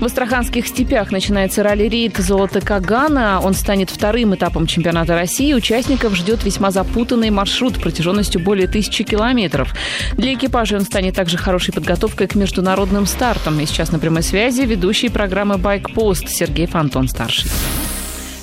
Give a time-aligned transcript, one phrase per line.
[0.00, 3.40] В Астраханских степях начинается ралли-рейд «Золото Кагана».
[3.42, 5.52] Он станет вторым этапом чемпионата России.
[5.52, 9.74] Участников ждет весьма запутанный маршрут протяженностью более тысячи километров.
[10.12, 13.58] Для экипажа он станет также хорошей подготовкой к международным стартам.
[13.58, 17.50] И сейчас на прямой связи ведущий программы «Байкпост» Сергей Фонтон-старший.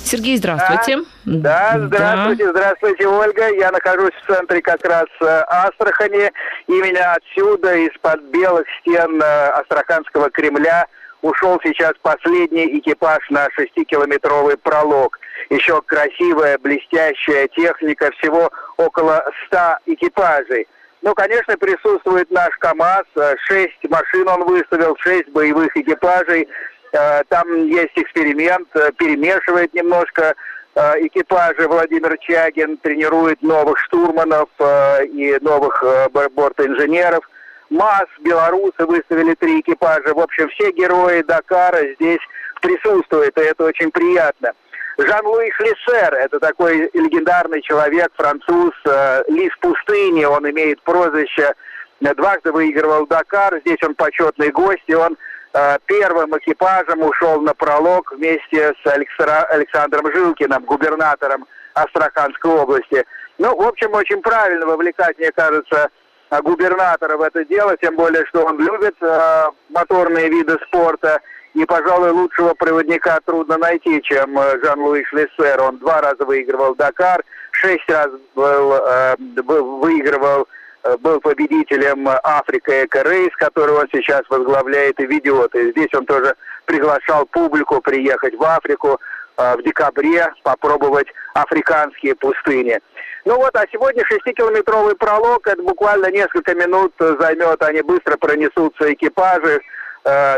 [0.04, 1.04] Сергей, здравствуйте.
[1.24, 2.50] Да, да, здравствуйте, да.
[2.50, 3.48] здравствуйте, Ольга.
[3.54, 6.30] Я нахожусь в центре как раз э, Астрахани.
[6.68, 10.86] Именно отсюда, из-под белых стен э, Астраханского Кремля,
[11.26, 15.18] ушел сейчас последний экипаж на шестикилометровый пролог.
[15.50, 20.66] Еще красивая, блестящая техника, всего около ста экипажей.
[21.02, 23.04] Ну, конечно, присутствует наш КАМАЗ,
[23.46, 26.48] шесть машин он выставил, шесть боевых экипажей.
[26.92, 30.34] Э, там есть эксперимент, э, перемешивает немножко
[30.74, 35.84] э, экипажи Владимир Чагин, тренирует новых штурманов и новых
[36.32, 37.28] бортинженеров.
[37.70, 40.14] МАЗ, белорусы выставили три экипажа.
[40.14, 42.20] В общем, все герои Дакара здесь
[42.60, 44.52] присутствуют, и это очень приятно.
[44.98, 51.52] Жан-Луи Шлиссер, это такой легендарный человек, француз, э, лис пустыни, он имеет прозвище,
[52.00, 55.18] дважды выигрывал Дакар, здесь он почетный гость, и он
[55.52, 63.04] э, первым экипажем ушел на пролог вместе с Александра, Александром Жилкиным, губернатором Астраханской области.
[63.36, 68.24] Ну, в общем, очень правильно вовлекать, мне кажется, Э, губернатора в это дело, тем более,
[68.26, 71.20] что он любит э, моторные виды спорта.
[71.54, 75.60] И, пожалуй, лучшего проводника трудно найти, чем э, Жан-Луи Шлиссер.
[75.62, 80.48] Он два раза выигрывал Дакар, шесть раз был, э, выигрывал,
[80.84, 85.54] э, был победителем Африка Эко Рейс, который он сейчас возглавляет и ведет.
[85.54, 86.34] И здесь он тоже
[86.66, 89.00] приглашал публику приехать в Африку
[89.36, 92.80] в декабре, попробовать африканские пустыни.
[93.24, 99.60] Ну вот, а сегодня шестикилометровый пролог, это буквально несколько минут займет, они быстро пронесутся экипажи,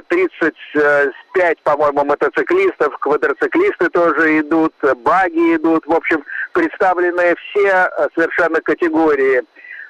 [0.09, 0.55] 35,
[1.37, 4.73] э, по-моему, мотоциклистов, квадроциклисты тоже идут,
[5.05, 9.43] баги идут, в общем, представлены все э, совершенно категории.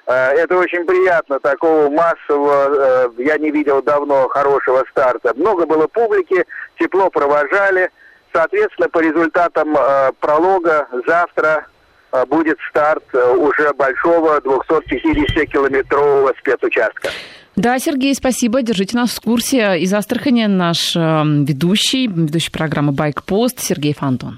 [0.05, 5.33] Э, это очень приятно, такого массового я не видел давно хорошего старта.
[5.35, 6.45] Много было публики,
[6.77, 7.89] тепло провожали.
[8.31, 9.75] Соответственно, по результатам
[10.19, 11.65] пролога завтра
[12.11, 17.09] а, будет старт э, уже большого 250-километрового спецучастка.
[17.55, 18.61] Да, Сергей, спасибо.
[18.61, 19.79] Держите нас в курсе.
[19.79, 24.37] Из Астрахани наш э, ведущий, ведущий программы «Байкпост» Сергей Фантон.